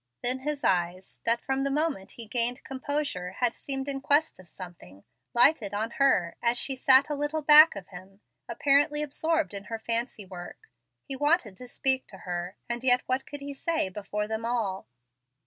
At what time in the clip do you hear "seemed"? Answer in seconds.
3.53-3.87